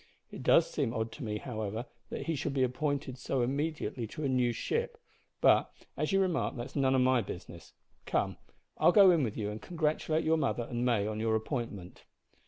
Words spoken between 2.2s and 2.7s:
he should be